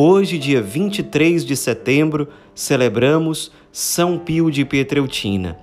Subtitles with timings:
[0.00, 5.58] Hoje, dia 23 de setembro, celebramos São Pio de Pietreutina.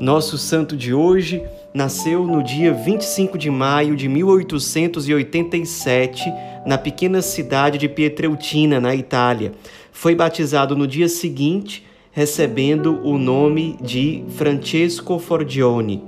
[0.00, 1.42] Nosso santo de hoje
[1.74, 6.24] nasceu no dia 25 de maio de 1887,
[6.64, 9.52] na pequena cidade de Pietreutina, na Itália.
[9.92, 16.02] Foi batizado no dia seguinte, recebendo o nome de Francesco Forgione.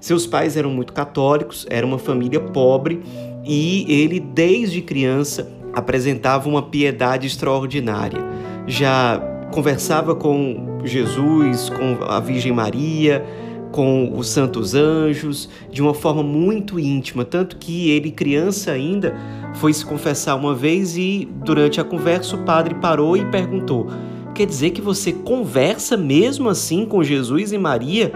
[0.00, 3.00] Seus pais eram muito católicos, era uma família pobre
[3.44, 8.24] e ele, desde criança, apresentava uma piedade extraordinária.
[8.66, 9.20] Já
[9.52, 13.22] conversava com Jesus, com a Virgem Maria,
[13.70, 19.14] com os santos anjos, de uma forma muito íntima, tanto que ele, criança ainda,
[19.54, 23.88] foi se confessar uma vez e, durante a conversa, o padre parou e perguntou:
[24.34, 28.10] Quer dizer que você conversa mesmo assim com Jesus e Maria?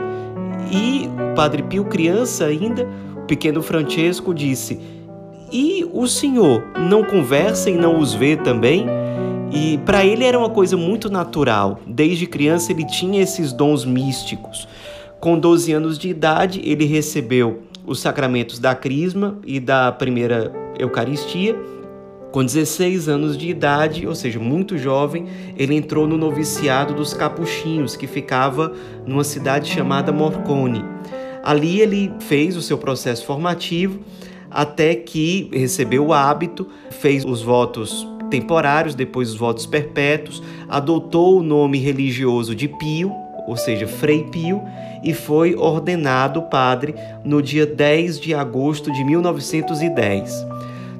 [0.72, 4.80] E o Padre Pio, criança ainda, o pequeno Francesco disse:
[5.52, 8.86] E o senhor não conversa e não os vê também?
[9.52, 11.80] E para ele era uma coisa muito natural.
[11.86, 14.68] Desde criança ele tinha esses dons místicos.
[15.18, 21.56] Com 12 anos de idade, ele recebeu os sacramentos da Crisma e da primeira Eucaristia
[22.30, 27.96] com 16 anos de idade, ou seja, muito jovem, ele entrou no noviciado dos Capuchinhos,
[27.96, 28.72] que ficava
[29.04, 30.84] numa cidade chamada Morcone.
[31.42, 33.98] Ali ele fez o seu processo formativo
[34.50, 41.42] até que recebeu o hábito, fez os votos temporários, depois os votos perpétuos, adotou o
[41.42, 43.12] nome religioso de Pio,
[43.46, 44.62] ou seja, Frei Pio,
[45.02, 50.46] e foi ordenado padre no dia 10 de agosto de 1910.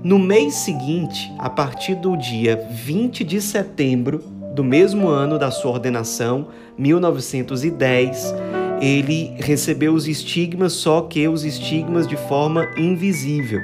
[0.03, 4.25] No mês seguinte, a partir do dia 20 de setembro
[4.55, 8.34] do mesmo ano da sua ordenação, 1910,
[8.81, 13.61] ele recebeu os estigmas, só que os estigmas de forma invisível.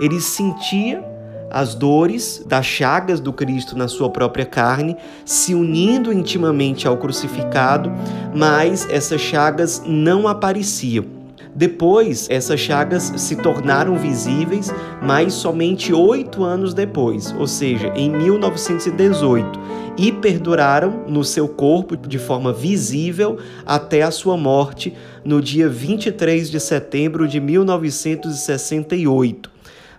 [0.00, 1.02] Ele sentia
[1.50, 7.90] as dores das chagas do Cristo na sua própria carne, se unindo intimamente ao crucificado,
[8.34, 11.18] mas essas chagas não apareciam.
[11.54, 19.58] Depois, essas chagas se tornaram visíveis, mas somente oito anos depois, ou seja, em 1918,
[19.98, 24.94] e perduraram no seu corpo de forma visível até a sua morte
[25.24, 29.50] no dia 23 de setembro de 1968.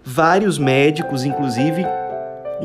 [0.04, 1.86] Vários médicos, inclusive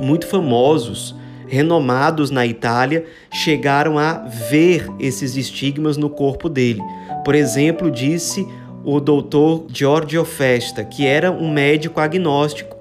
[0.00, 1.16] muito famosos,
[1.48, 6.80] renomados na Itália, chegaram a ver esses estigmas no corpo dele.
[7.24, 8.46] Por exemplo, disse
[8.84, 12.73] o doutor Giorgio Festa, que era um médico agnóstico,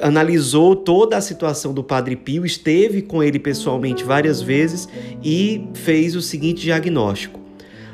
[0.00, 4.88] analisou toda a situação do Padre Pio, esteve com ele pessoalmente várias vezes
[5.22, 7.40] e fez o seguinte diagnóstico.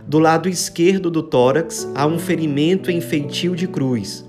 [0.06, 4.24] Do lado esquerdo do tórax há um ferimento em feitio de cruz.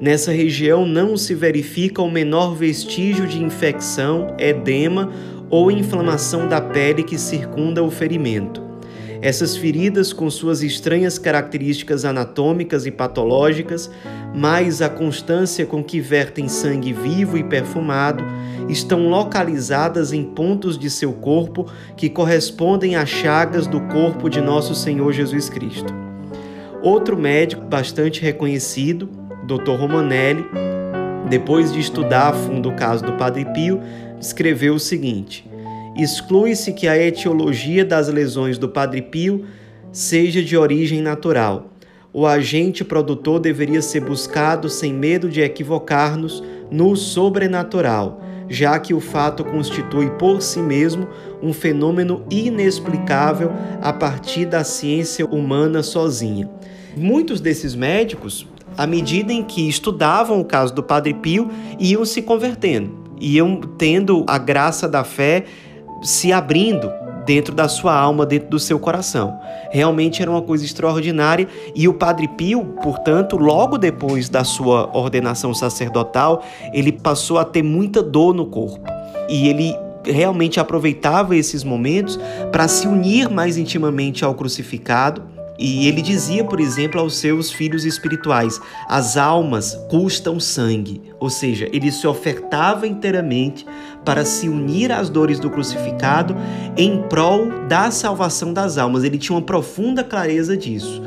[0.00, 5.12] Nessa região não se verifica o menor vestígio de infecção, edema
[5.50, 8.67] ou inflamação da pele que circunda o ferimento.
[9.20, 13.90] Essas feridas, com suas estranhas características anatômicas e patológicas,
[14.32, 18.24] mais a constância com que vertem sangue vivo e perfumado,
[18.68, 24.74] estão localizadas em pontos de seu corpo que correspondem a chagas do corpo de nosso
[24.74, 25.92] Senhor Jesus Cristo.
[26.80, 29.08] Outro médico bastante reconhecido,
[29.44, 29.72] Dr.
[29.72, 30.44] Romanelli,
[31.28, 33.80] depois de estudar a fundo o caso do Padre Pio,
[34.20, 35.47] escreveu o seguinte:
[35.98, 39.44] exclui-se que a etiologia das lesões do Padre Pio
[39.90, 41.72] seja de origem natural.
[42.12, 49.00] O agente produtor deveria ser buscado sem medo de equivocar-nos no sobrenatural, já que o
[49.00, 51.08] fato constitui por si mesmo
[51.42, 56.48] um fenômeno inexplicável a partir da ciência humana sozinha.
[56.96, 58.46] Muitos desses médicos,
[58.76, 64.24] à medida em que estudavam o caso do Padre Pio, iam se convertendo, iam tendo
[64.26, 65.44] a graça da fé
[66.02, 66.90] se abrindo
[67.26, 69.38] dentro da sua alma, dentro do seu coração.
[69.70, 75.52] Realmente era uma coisa extraordinária e o Padre Pio, portanto, logo depois da sua ordenação
[75.52, 76.42] sacerdotal,
[76.72, 78.90] ele passou a ter muita dor no corpo.
[79.28, 82.18] E ele realmente aproveitava esses momentos
[82.50, 85.22] para se unir mais intimamente ao crucificado
[85.58, 91.68] E ele dizia, por exemplo, aos seus filhos espirituais: as almas custam sangue, ou seja,
[91.72, 93.66] ele se ofertava inteiramente
[94.08, 96.34] para se unir às dores do crucificado
[96.78, 99.04] em prol da salvação das almas.
[99.04, 101.02] Ele tinha uma profunda clareza disso.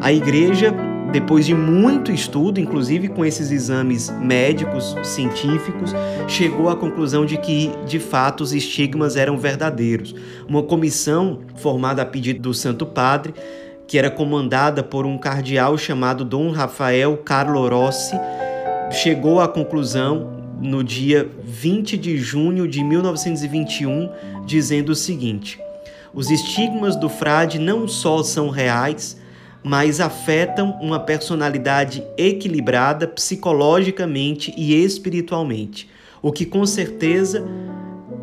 [0.00, 0.72] A igreja
[1.10, 5.92] depois de muito estudo, inclusive com esses exames médicos, científicos,
[6.28, 10.14] chegou à conclusão de que, de fato, os estigmas eram verdadeiros.
[10.48, 13.34] Uma comissão formada a pedido do Santo Padre,
[13.88, 18.16] que era comandada por um cardeal chamado Dom Rafael Carlo Rossi,
[18.92, 20.33] chegou à conclusão
[20.64, 24.08] no dia 20 de junho de 1921,
[24.46, 25.60] dizendo o seguinte:
[26.12, 29.20] Os estigmas do frade não só são reais,
[29.62, 35.88] mas afetam uma personalidade equilibrada psicologicamente e espiritualmente.
[36.22, 37.44] O que com certeza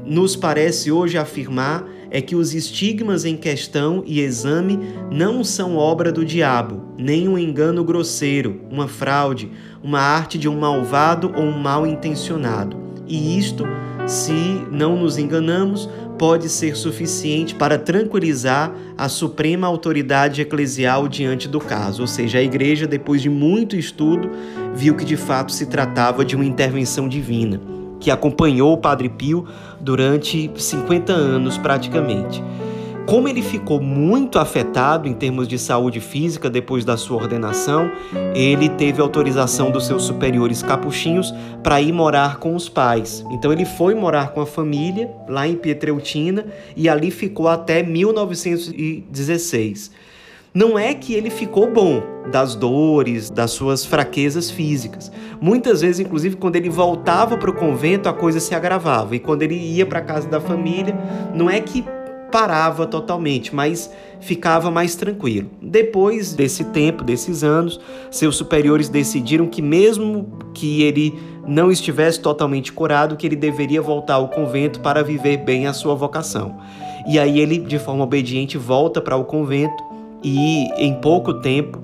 [0.04, 4.78] nos parece hoje afirmar é que os estigmas em questão e exame
[5.10, 9.50] não são obra do diabo, nem um engano grosseiro, uma fraude,
[9.84, 12.78] uma arte de um malvado ou um mal intencionado.
[13.08, 13.66] E isto,
[14.08, 21.60] se não nos enganamos, pode ser suficiente para tranquilizar a suprema autoridade eclesial diante do
[21.60, 24.30] caso, ou seja, a igreja, depois de muito estudo,
[24.76, 27.60] viu que de fato se tratava de uma intervenção divina,
[28.00, 29.48] que acompanhou o Padre Pio
[29.80, 32.44] durante 50 anos praticamente.
[33.06, 37.92] Como ele ficou muito afetado em termos de saúde física depois da sua ordenação,
[38.34, 43.26] ele teve autorização dos seus superiores capuchinhos para ir morar com os pais.
[43.32, 46.46] Então ele foi morar com a família lá em Pietreutina
[46.76, 49.92] e ali ficou até 1916.
[50.54, 55.10] Não é que ele ficou bom das dores, das suas fraquezas físicas.
[55.40, 59.16] Muitas vezes, inclusive, quando ele voltava para o convento, a coisa se agravava.
[59.16, 60.94] E quando ele ia para a casa da família,
[61.34, 61.86] não é que
[62.32, 65.50] parava totalmente, mas ficava mais tranquilo.
[65.62, 67.80] Depois desse tempo, desses anos,
[68.10, 74.16] seus superiores decidiram que mesmo que ele não estivesse totalmente curado, que ele deveria voltar
[74.16, 76.58] ao convento para viver bem a sua vocação.
[77.08, 79.84] E aí ele, de forma obediente, volta para o convento
[80.24, 81.82] e em pouco tempo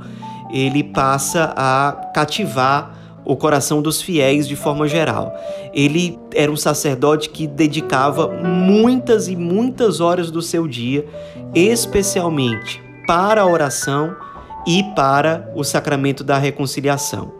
[0.51, 2.96] ele passa a cativar
[3.27, 5.35] o coração dos fiéis de forma geral.
[5.73, 11.05] Ele era um sacerdote que dedicava muitas e muitas horas do seu dia,
[11.53, 14.15] especialmente para a oração
[14.65, 17.33] e para o sacramento da reconciliação.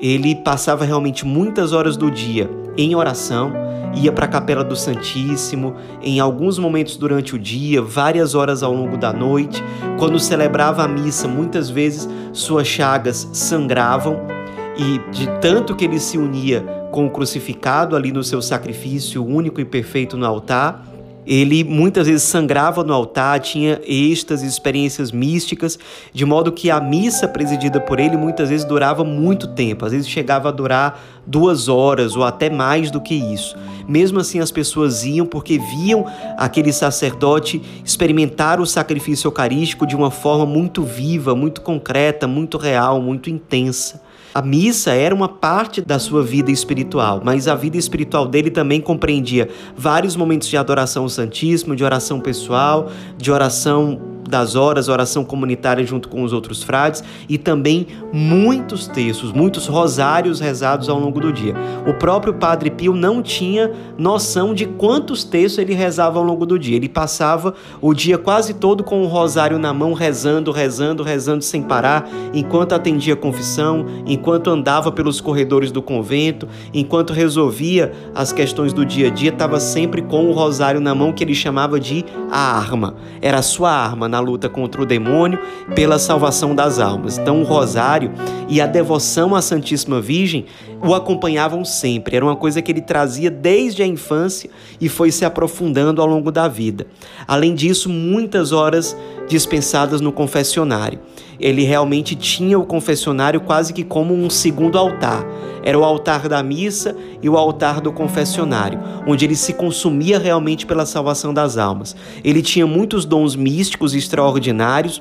[0.00, 3.52] Ele passava realmente muitas horas do dia em oração,
[3.94, 8.72] ia para a Capela do Santíssimo em alguns momentos durante o dia, várias horas ao
[8.72, 9.62] longo da noite.
[9.96, 14.39] Quando celebrava a missa, muitas vezes suas chagas sangravam
[14.76, 19.60] e de tanto que ele se unia com o crucificado ali no seu sacrifício único
[19.60, 20.86] e perfeito no altar,
[21.26, 25.78] ele muitas vezes sangrava no altar, tinha êxtases, experiências místicas,
[26.12, 30.08] de modo que a missa presidida por ele muitas vezes durava muito tempo, às vezes
[30.08, 33.56] chegava a durar duas horas ou até mais do que isso.
[33.86, 36.06] Mesmo assim, as pessoas iam porque viam
[36.36, 43.00] aquele sacerdote experimentar o sacrifício eucarístico de uma forma muito viva, muito concreta, muito real,
[43.00, 44.09] muito intensa.
[44.32, 48.80] A missa era uma parte da sua vida espiritual, mas a vida espiritual dele também
[48.80, 55.24] compreendia vários momentos de adoração ao Santíssimo, de oração pessoal, de oração das horas, oração
[55.24, 61.20] comunitária junto com os outros frades e também muitos textos, muitos rosários rezados ao longo
[61.20, 61.54] do dia.
[61.86, 66.58] O próprio Padre Pio não tinha noção de quantos textos ele rezava ao longo do
[66.58, 66.76] dia.
[66.76, 71.62] Ele passava o dia quase todo com o rosário na mão, rezando, rezando, rezando sem
[71.62, 78.72] parar, enquanto atendia a confissão, enquanto andava pelos corredores do convento, enquanto resolvia as questões
[78.72, 82.04] do dia a dia, estava sempre com o rosário na mão que ele chamava de
[82.30, 82.94] a arma.
[83.20, 85.38] Era a sua arma na luta contra o demônio
[85.74, 87.18] pela salvação das almas.
[87.18, 88.12] Então, o rosário
[88.48, 90.46] e a devoção à Santíssima Virgem
[90.82, 92.16] o acompanhavam sempre.
[92.16, 94.50] Era uma coisa que ele trazia desde a infância
[94.80, 96.86] e foi se aprofundando ao longo da vida.
[97.26, 98.96] Além disso, muitas horas
[99.30, 100.98] dispensadas no confessionário.
[101.38, 105.24] Ele realmente tinha o confessionário quase que como um segundo altar.
[105.62, 110.66] Era o altar da missa e o altar do confessionário, onde ele se consumia realmente
[110.66, 111.94] pela salvação das almas.
[112.24, 115.00] Ele tinha muitos dons místicos extraordinários,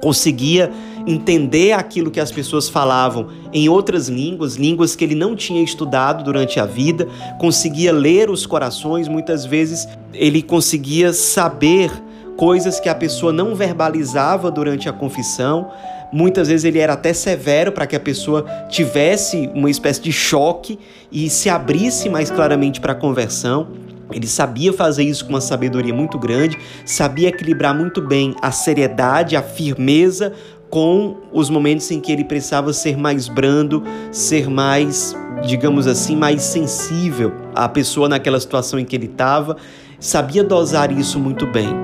[0.00, 0.72] conseguia
[1.06, 6.24] entender aquilo que as pessoas falavam em outras línguas, línguas que ele não tinha estudado
[6.24, 7.06] durante a vida,
[7.38, 11.90] conseguia ler os corações, muitas vezes ele conseguia saber
[12.36, 15.70] coisas que a pessoa não verbalizava durante a confissão.
[16.12, 20.78] Muitas vezes ele era até severo para que a pessoa tivesse uma espécie de choque
[21.10, 23.68] e se abrisse mais claramente para a conversão.
[24.12, 29.34] Ele sabia fazer isso com uma sabedoria muito grande, sabia equilibrar muito bem a seriedade,
[29.34, 30.32] a firmeza
[30.70, 36.42] com os momentos em que ele precisava ser mais brando, ser mais, digamos assim, mais
[36.42, 39.56] sensível à pessoa naquela situação em que ele estava.
[39.98, 41.74] Sabia dosar isso muito bem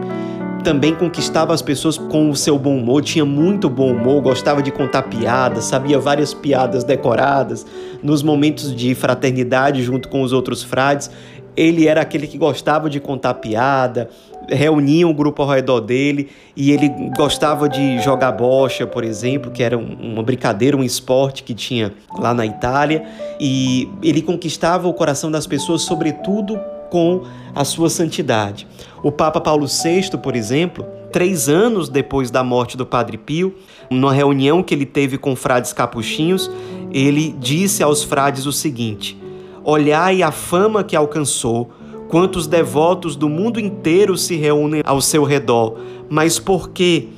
[0.62, 4.70] também conquistava as pessoas com o seu bom humor, tinha muito bom humor, gostava de
[4.70, 7.66] contar piadas, sabia várias piadas decoradas.
[8.02, 11.10] Nos momentos de fraternidade junto com os outros frades,
[11.56, 14.08] ele era aquele que gostava de contar piada,
[14.48, 19.62] reunia um grupo ao redor dele e ele gostava de jogar bocha, por exemplo, que
[19.62, 23.04] era uma brincadeira, um esporte que tinha lá na Itália,
[23.38, 26.58] e ele conquistava o coração das pessoas, sobretudo
[26.90, 27.22] com
[27.54, 28.66] a sua santidade.
[29.02, 33.52] O Papa Paulo VI, por exemplo, três anos depois da morte do Padre Pio,
[33.90, 36.48] numa reunião que ele teve com frades capuchinhos,
[36.92, 39.20] ele disse aos frades o seguinte:
[39.64, 41.72] Olhai a fama que alcançou,
[42.08, 45.78] quantos devotos do mundo inteiro se reúnem ao seu redor,
[46.08, 47.08] mas por quê?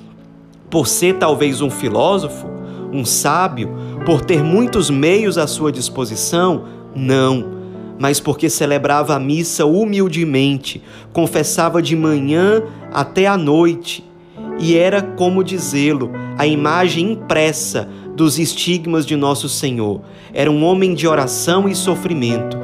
[0.71, 2.47] Por ser talvez um filósofo,
[2.91, 3.71] um sábio,
[4.07, 6.65] por ter muitos meios à sua disposição?
[6.95, 7.64] Não
[7.99, 10.83] mas porque celebrava a missa humildemente,
[11.13, 14.05] confessava de manhã até à noite,
[14.59, 20.01] e era, como dizê-lo, a imagem impressa dos estigmas de Nosso Senhor.
[20.33, 22.57] Era um homem de oração e sofrimento.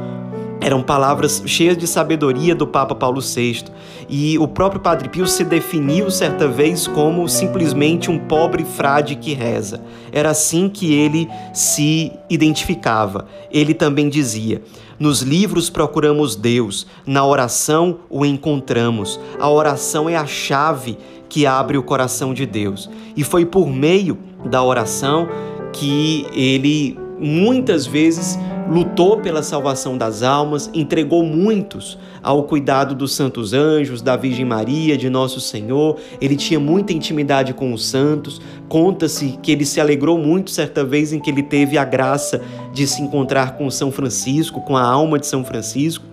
[0.61, 3.65] Eram palavras cheias de sabedoria do Papa Paulo VI.
[4.09, 9.33] E o próprio Padre Pio se definiu certa vez como simplesmente um pobre frade que
[9.33, 9.81] reza.
[10.13, 13.27] Era assim que ele se identificava.
[13.51, 14.63] Ele também dizia:
[15.01, 19.19] nos livros procuramos Deus, na oração o encontramos.
[19.41, 22.91] A oração é a chave que abre o coração de Deus.
[23.17, 25.27] E foi por meio da oração
[25.73, 28.39] que ele muitas vezes
[28.69, 34.97] lutou pela salvação das almas, entregou muitos ao cuidado dos santos anjos, da Virgem Maria,
[34.97, 35.97] de Nosso Senhor.
[36.21, 38.41] Ele tinha muita intimidade com os santos.
[38.69, 42.41] Conta-se que ele se alegrou muito certa vez em que ele teve a graça
[42.73, 46.05] de se encontrar com São Francisco, com a alma de São Francisco.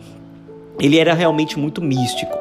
[0.79, 2.37] Ele era realmente muito místico.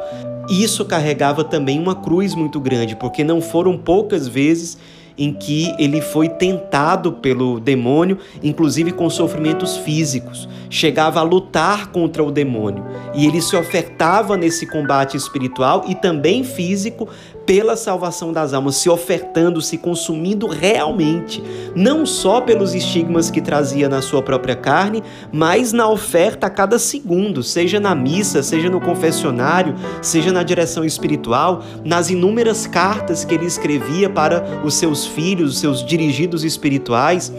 [0.49, 4.79] Isso carregava também uma cruz muito grande, porque não foram poucas vezes
[5.18, 10.49] em que ele foi tentado pelo demônio, inclusive com sofrimentos físicos.
[10.68, 16.42] Chegava a lutar contra o demônio e ele se ofertava nesse combate espiritual e também
[16.42, 17.08] físico
[17.46, 21.42] pela salvação das almas, se ofertando, se consumindo realmente,
[21.76, 26.76] não só pelos estigmas que trazia na sua própria carne, mas na oferta a cada
[26.76, 33.35] segundo, seja na missa, seja no confessionário, seja na direção espiritual, nas inúmeras cartas que
[33.35, 34.75] ele escrevia para os
[35.07, 37.33] filhos, os seus dirigidos espirituais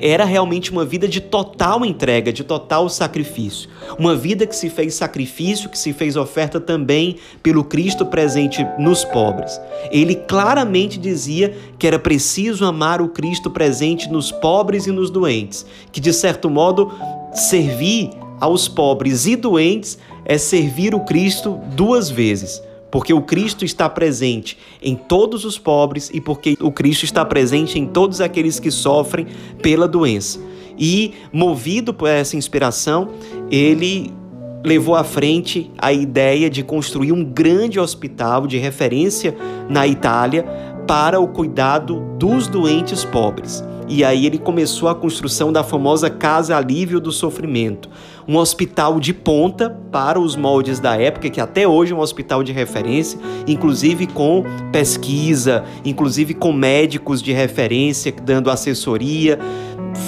[0.00, 3.68] era realmente uma vida de total entrega, de total sacrifício.
[3.98, 9.04] Uma vida que se fez sacrifício, que se fez oferta também pelo Cristo presente nos
[9.04, 9.60] pobres.
[9.90, 15.66] Ele claramente dizia que era preciso amar o Cristo presente nos pobres e nos doentes,
[15.90, 16.92] que de certo modo
[17.32, 18.10] servir
[18.40, 24.58] aos pobres e doentes é servir o Cristo duas vezes porque o Cristo está presente
[24.82, 29.26] em todos os pobres e porque o Cristo está presente em todos aqueles que sofrem
[29.62, 30.40] pela doença.
[30.78, 33.10] E, movido por essa inspiração,
[33.50, 34.12] ele
[34.64, 39.36] levou à frente a ideia de construir um grande hospital de referência
[39.68, 40.44] na Itália
[40.86, 43.62] para o cuidado dos doentes pobres.
[43.88, 47.88] E aí ele começou a construção da famosa Casa Alívio do Sofrimento,
[48.28, 52.42] um hospital de ponta para os moldes da época, que até hoje é um hospital
[52.42, 59.38] de referência, inclusive com pesquisa, inclusive com médicos de referência dando assessoria.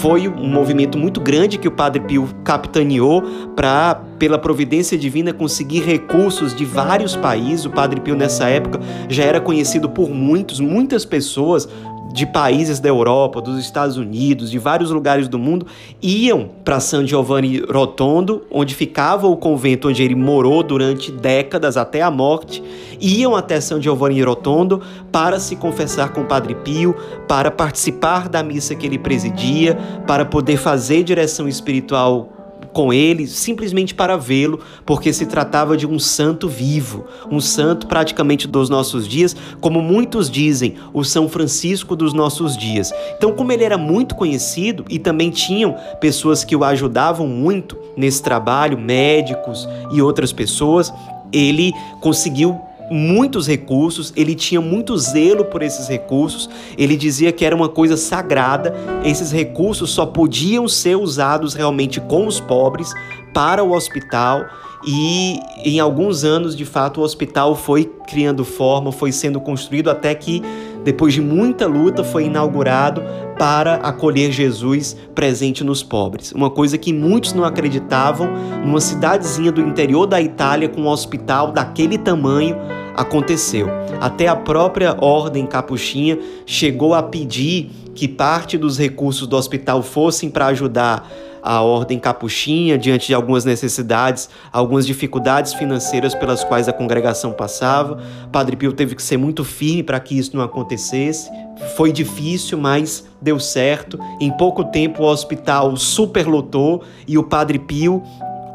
[0.00, 3.22] Foi um movimento muito grande que o Padre Pio capitaneou
[3.56, 7.64] para, pela providência divina, conseguir recursos de vários países.
[7.64, 11.66] O Padre Pio, nessa época, já era conhecido por muitos, muitas pessoas
[12.12, 15.66] de países da Europa, dos Estados Unidos, de vários lugares do mundo,
[16.02, 22.02] iam para San Giovanni Rotondo, onde ficava o convento onde ele morou durante décadas até
[22.02, 22.62] a morte,
[23.00, 24.80] iam até San Giovanni Rotondo
[25.12, 26.94] para se confessar com o Padre Pio,
[27.28, 32.39] para participar da missa que ele presidia, para poder fazer direção espiritual
[32.72, 38.46] com ele simplesmente para vê-lo, porque se tratava de um santo vivo, um santo praticamente
[38.46, 42.92] dos nossos dias, como muitos dizem, o São Francisco dos nossos dias.
[43.16, 48.22] Então, como ele era muito conhecido e também tinham pessoas que o ajudavam muito nesse
[48.22, 50.92] trabalho, médicos e outras pessoas,
[51.32, 52.60] ele conseguiu
[52.90, 57.96] muitos recursos, ele tinha muito zelo por esses recursos, ele dizia que era uma coisa
[57.96, 62.92] sagrada, esses recursos só podiam ser usados realmente com os pobres,
[63.32, 64.44] para o hospital,
[64.84, 70.14] e em alguns anos, de fato, o hospital foi criando forma, foi sendo construído até
[70.14, 70.42] que,
[70.84, 73.02] depois de muita luta, foi inaugurado
[73.38, 76.32] para acolher Jesus presente nos pobres.
[76.32, 78.28] Uma coisa que muitos não acreditavam,
[78.64, 82.56] numa cidadezinha do interior da Itália com um hospital daquele tamanho,
[82.94, 83.68] aconteceu.
[84.00, 90.30] Até a própria ordem capuchinha chegou a pedir que parte dos recursos do hospital fossem
[90.30, 91.08] para ajudar
[91.42, 97.98] a ordem capuchinha diante de algumas necessidades, algumas dificuldades financeiras pelas quais a congregação passava.
[98.30, 101.30] Padre Pio teve que ser muito firme para que isso não acontecesse.
[101.76, 103.98] Foi difícil, mas deu certo.
[104.20, 108.02] Em pouco tempo o hospital superlotou e o Padre Pio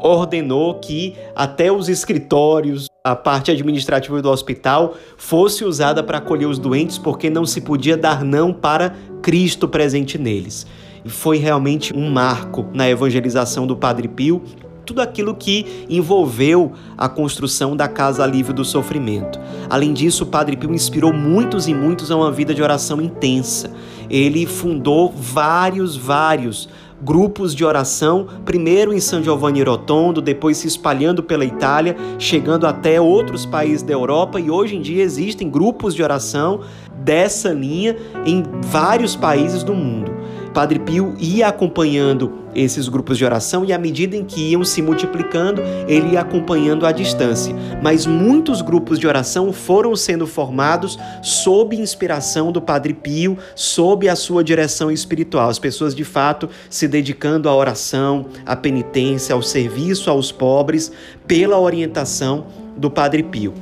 [0.00, 6.58] ordenou que até os escritórios, a parte administrativa do hospital fosse usada para acolher os
[6.58, 10.66] doentes, porque não se podia dar não para Cristo presente neles
[11.08, 14.42] foi realmente um marco na evangelização do Padre Pio,
[14.84, 19.38] tudo aquilo que envolveu a construção da Casa Alívio do Sofrimento.
[19.68, 23.72] Além disso, o Padre Pio inspirou muitos e muitos a uma vida de oração intensa.
[24.08, 26.68] Ele fundou vários, vários
[27.02, 33.00] grupos de oração, primeiro em San Giovanni Rotondo, depois se espalhando pela Itália, chegando até
[33.00, 36.60] outros países da Europa e hoje em dia existem grupos de oração
[37.04, 40.15] dessa linha em vários países do mundo.
[40.56, 44.80] Padre Pio ia acompanhando esses grupos de oração e à medida em que iam se
[44.80, 47.54] multiplicando, ele ia acompanhando à distância.
[47.82, 54.16] Mas muitos grupos de oração foram sendo formados sob inspiração do Padre Pio, sob a
[54.16, 55.50] sua direção espiritual.
[55.50, 60.90] As pessoas de fato se dedicando à oração, à penitência, ao serviço aos pobres,
[61.26, 63.52] pela orientação do Padre Pio.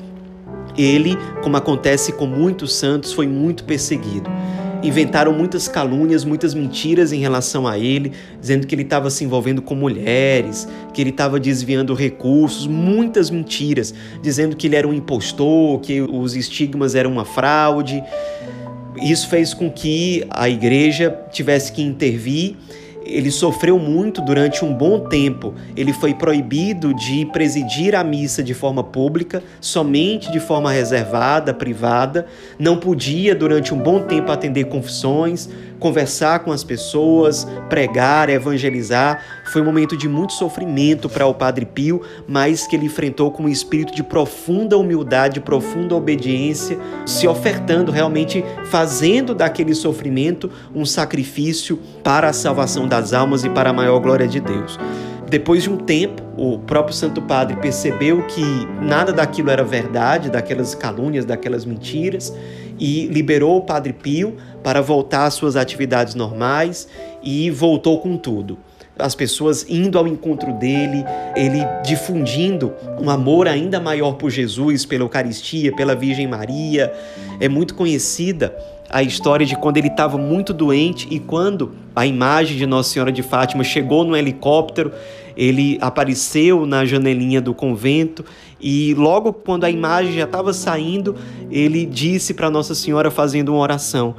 [0.79, 4.31] Ele, como acontece com muitos santos, foi muito perseguido
[4.85, 9.63] inventaram muitas calúnias, muitas mentiras em relação a ele, dizendo que ele estava se envolvendo
[9.63, 15.81] com mulheres, que ele estava desviando recursos, muitas mentiras, dizendo que ele era um impostor,
[15.81, 18.03] que os estigmas eram uma fraude.
[19.03, 22.57] Isso fez com que a igreja tivesse que intervir
[23.05, 25.55] ele sofreu muito durante um bom tempo.
[25.77, 32.27] Ele foi proibido de presidir a missa de forma pública, somente de forma reservada, privada.
[32.59, 35.49] Não podia, durante um bom tempo, atender confissões,
[35.85, 39.23] conversar com as pessoas, pregar, evangelizar.
[39.53, 43.43] Foi um momento de muito sofrimento para o Padre Pio, mas que ele enfrentou com
[43.43, 51.79] um espírito de profunda humildade, profunda obediência, se ofertando realmente, fazendo daquele sofrimento um sacrifício
[52.03, 54.79] para a salvação das almas e para a maior glória de Deus.
[55.29, 58.43] Depois de um tempo, o próprio Santo Padre percebeu que
[58.81, 62.35] nada daquilo era verdade, daquelas calúnias, daquelas mentiras,
[62.79, 66.89] e liberou o Padre Pio para voltar às suas atividades normais
[67.23, 68.59] e voltou com tudo.
[68.97, 75.03] As pessoas indo ao encontro dele, ele difundindo um amor ainda maior por Jesus, pela
[75.03, 76.93] Eucaristia, pela Virgem Maria.
[77.41, 78.55] É muito conhecida
[78.95, 83.11] a história de quando ele estava muito doente e quando a imagem de Nossa Senhora
[83.11, 84.93] de Fátima chegou no helicóptero,
[85.37, 88.25] ele apareceu na janelinha do convento
[88.61, 91.17] e logo quando a imagem já estava saindo,
[91.51, 94.15] ele disse para Nossa Senhora fazendo uma oração: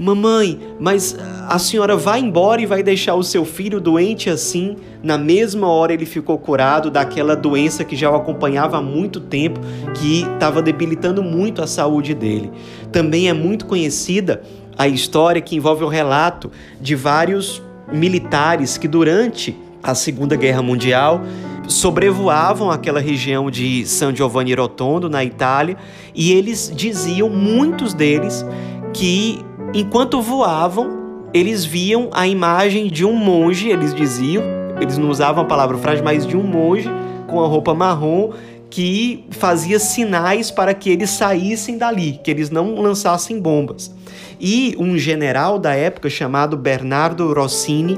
[0.00, 1.14] Mamãe, mas
[1.46, 4.76] a senhora vai embora e vai deixar o seu filho doente assim?
[5.02, 9.60] Na mesma hora ele ficou curado daquela doença que já o acompanhava há muito tempo,
[9.94, 12.50] que estava debilitando muito a saúde dele.
[12.90, 14.40] Também é muito conhecida
[14.78, 21.20] a história que envolve o relato de vários militares que durante a Segunda Guerra Mundial
[21.68, 25.76] sobrevoavam aquela região de San Giovanni Rotondo, na Itália,
[26.14, 28.46] e eles diziam, muitos deles,
[28.94, 34.42] que Enquanto voavam, eles viam a imagem de um monge, eles diziam,
[34.80, 36.90] eles não usavam a palavra frase, mas de um monge
[37.28, 38.32] com a roupa marrom
[38.68, 43.94] que fazia sinais para que eles saíssem dali, que eles não lançassem bombas.
[44.40, 47.96] E um general da época chamado Bernardo Rossini,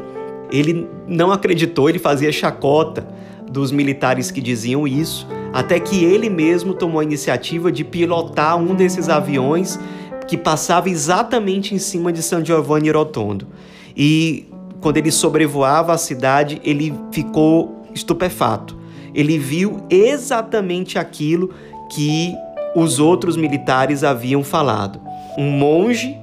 [0.51, 3.07] ele não acreditou, ele fazia chacota
[3.51, 8.75] dos militares que diziam isso, até que ele mesmo tomou a iniciativa de pilotar um
[8.75, 9.79] desses aviões
[10.27, 13.49] que passava exatamente em cima de San Giovanni Rotondo.
[13.97, 14.47] E
[14.81, 18.77] quando ele sobrevoava a cidade, ele ficou estupefato.
[19.15, 21.51] Ele viu exatamente aquilo
[21.91, 22.35] que
[22.75, 25.01] os outros militares haviam falado.
[25.39, 26.17] Um monge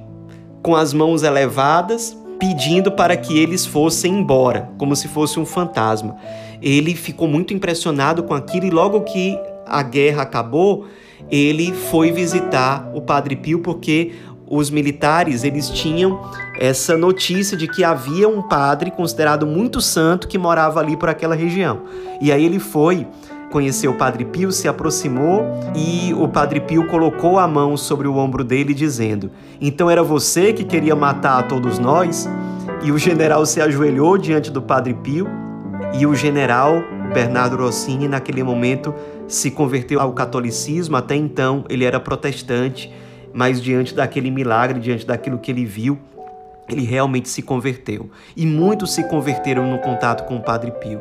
[0.62, 6.16] com as mãos elevadas, pedindo para que eles fossem embora, como se fosse um fantasma.
[6.60, 10.86] Ele ficou muito impressionado com aquilo e logo que a guerra acabou,
[11.30, 14.12] ele foi visitar o Padre Pio porque
[14.48, 16.20] os militares eles tinham
[16.58, 21.36] essa notícia de que havia um padre considerado muito santo que morava ali por aquela
[21.36, 21.82] região.
[22.20, 23.06] E aí ele foi
[23.50, 28.16] conheceu o Padre Pio, se aproximou e o Padre Pio colocou a mão sobre o
[28.16, 29.30] ombro dele, dizendo:
[29.60, 32.28] Então era você que queria matar a todos nós?
[32.82, 35.26] E o general se ajoelhou diante do Padre Pio
[35.98, 38.94] e o general Bernardo Rossini, naquele momento,
[39.30, 40.96] se converteu ao catolicismo.
[40.96, 42.92] Até então, ele era protestante,
[43.32, 45.98] mas diante daquele milagre, diante daquilo que ele viu,
[46.68, 48.10] ele realmente se converteu.
[48.36, 51.00] E muitos se converteram no contato com o Padre Pio.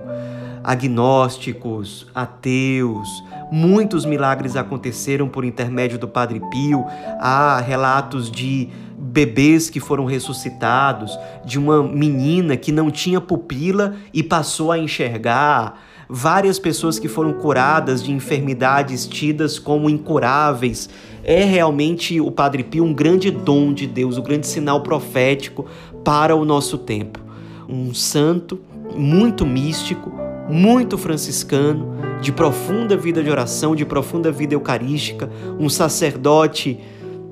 [0.63, 3.07] Agnósticos, ateus,
[3.51, 6.85] muitos milagres aconteceram por intermédio do Padre Pio.
[7.19, 14.21] Há relatos de bebês que foram ressuscitados, de uma menina que não tinha pupila e
[14.21, 20.89] passou a enxergar, várias pessoas que foram curadas de enfermidades tidas como incuráveis
[21.23, 25.67] é realmente o Padre Pio um grande dom de Deus, um grande sinal profético
[26.03, 27.19] para o nosso tempo.
[27.67, 28.59] Um santo
[28.95, 30.11] muito místico,
[30.49, 36.79] muito franciscano, de profunda vida de oração, de profunda vida eucarística, um sacerdote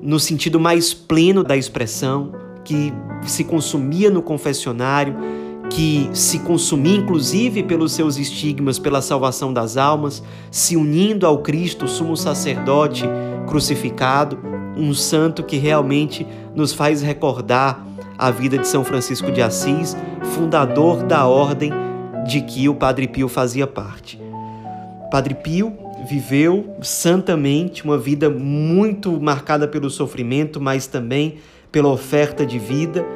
[0.00, 2.32] no sentido mais pleno da expressão,
[2.64, 2.92] que
[3.26, 5.16] se consumia no confessionário,
[5.70, 11.86] que se consumia inclusive pelos seus estigmas, pela salvação das almas, se unindo ao Cristo,
[11.86, 13.04] sumo sacerdote
[13.46, 14.38] crucificado,
[14.76, 19.96] um santo que realmente nos faz recordar a vida de São Francisco de Assis,
[20.34, 21.72] fundador da ordem
[22.26, 24.20] de que o Padre Pio fazia parte.
[25.10, 25.72] Padre Pio
[26.08, 31.36] viveu santamente uma vida muito marcada pelo sofrimento, mas também
[31.72, 33.06] pela oferta de vida,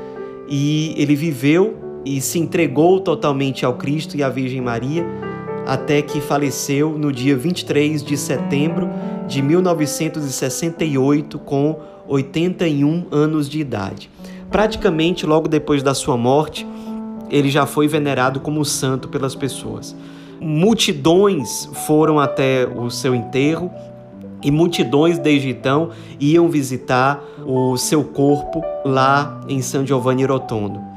[0.49, 5.07] e ele viveu e se entregou totalmente ao Cristo e à Virgem Maria
[5.67, 8.91] até que faleceu no dia 23 de setembro
[9.29, 14.11] de 1968 com 81 anos de idade.
[14.51, 16.67] Praticamente logo depois da sua morte,
[17.31, 19.97] ele já foi venerado como santo pelas pessoas.
[20.41, 23.71] Multidões foram até o seu enterro
[24.43, 30.92] e multidões desde então iam visitar o seu corpo lá em San Giovanni Rotondo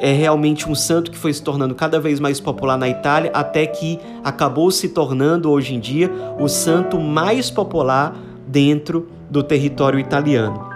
[0.00, 3.66] é realmente um santo que foi se tornando cada vez mais popular na Itália, até
[3.66, 10.68] que acabou se tornando hoje em dia o santo mais popular dentro do território italiano.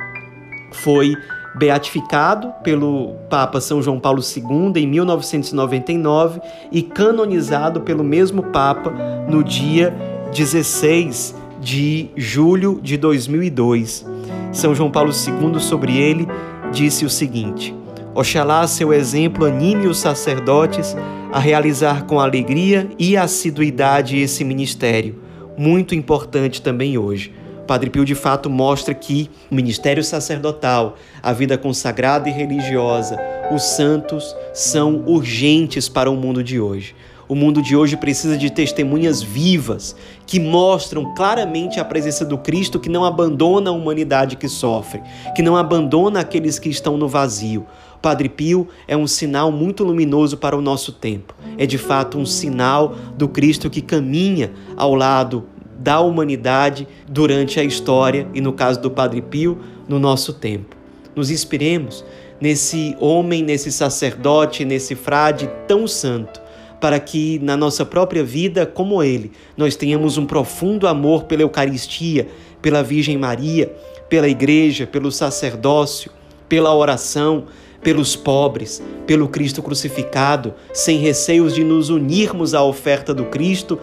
[0.70, 1.14] Foi
[1.56, 8.92] beatificado pelo Papa São João Paulo II em 1999 e canonizado pelo mesmo Papa
[9.28, 9.94] no dia
[10.34, 14.04] 16 de julho de 2002.
[14.52, 16.28] São João Paulo II sobre ele
[16.72, 17.74] disse o seguinte:
[18.14, 20.96] Oxalá seu exemplo anime os sacerdotes
[21.32, 25.20] a realizar com alegria e assiduidade esse ministério,
[25.58, 27.32] muito importante também hoje.
[27.66, 33.18] Padre Pio de fato mostra que o ministério sacerdotal, a vida consagrada e religiosa,
[33.52, 36.94] os santos são urgentes para o mundo de hoje.
[37.26, 39.96] O mundo de hoje precisa de testemunhas vivas
[40.26, 45.02] que mostram claramente a presença do Cristo que não abandona a humanidade que sofre,
[45.34, 47.66] que não abandona aqueles que estão no vazio.
[48.00, 51.34] Padre Pio é um sinal muito luminoso para o nosso tempo.
[51.56, 55.44] É de fato um sinal do Cristo que caminha ao lado
[55.78, 59.58] da humanidade durante a história e, no caso do Padre Pio,
[59.88, 60.76] no nosso tempo.
[61.16, 62.04] Nos inspiremos
[62.40, 66.42] nesse homem, nesse sacerdote, nesse frade tão santo,
[66.84, 72.28] para que na nossa própria vida, como ele, nós tenhamos um profundo amor pela Eucaristia,
[72.60, 73.74] pela Virgem Maria,
[74.06, 76.10] pela Igreja, pelo sacerdócio,
[76.46, 77.46] pela oração,
[77.82, 83.80] pelos pobres, pelo Cristo crucificado, sem receios de nos unirmos à oferta do Cristo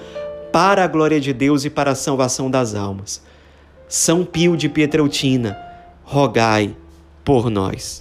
[0.52, 3.24] para a glória de Deus e para a salvação das almas.
[3.88, 5.58] São Pio de Pietreutina,
[6.04, 6.76] rogai
[7.26, 8.01] por nós.